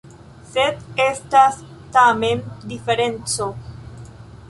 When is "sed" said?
0.53-0.79